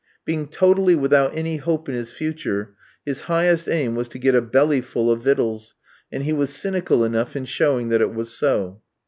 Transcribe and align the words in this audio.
Being 0.25 0.47
totally 0.47 0.95
without 0.95 1.37
any 1.37 1.57
hope 1.57 1.87
in 1.87 1.93
his 1.93 2.09
future, 2.09 2.73
his 3.05 3.21
highest 3.29 3.69
aim 3.69 3.93
was 3.93 4.07
to 4.07 4.17
get 4.17 4.33
a 4.33 4.41
bellyful 4.41 5.11
of 5.11 5.21
victuals, 5.21 5.75
and 6.11 6.23
he 6.23 6.33
was 6.33 6.49
cynical 6.49 7.05
enough 7.05 7.35
in 7.35 7.45
showing 7.45 7.89
that 7.89 8.01
it 8.01 8.11
was 8.11 8.35
so. 8.35 8.81